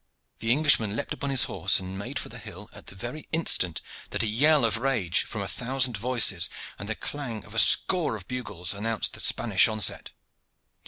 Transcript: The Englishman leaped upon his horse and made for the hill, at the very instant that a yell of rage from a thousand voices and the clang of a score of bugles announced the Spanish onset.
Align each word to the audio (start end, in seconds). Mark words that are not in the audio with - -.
The 0.39 0.49
Englishman 0.49 0.95
leaped 0.95 1.13
upon 1.13 1.29
his 1.29 1.43
horse 1.43 1.79
and 1.79 1.95
made 1.95 2.17
for 2.17 2.29
the 2.29 2.39
hill, 2.39 2.71
at 2.73 2.87
the 2.87 2.95
very 2.95 3.27
instant 3.31 3.81
that 4.09 4.23
a 4.23 4.25
yell 4.25 4.65
of 4.65 4.79
rage 4.79 5.25
from 5.25 5.43
a 5.43 5.47
thousand 5.47 5.95
voices 5.95 6.49
and 6.79 6.89
the 6.89 6.95
clang 6.95 7.45
of 7.45 7.53
a 7.53 7.59
score 7.59 8.15
of 8.15 8.27
bugles 8.27 8.73
announced 8.73 9.13
the 9.13 9.19
Spanish 9.19 9.67
onset. 9.67 10.09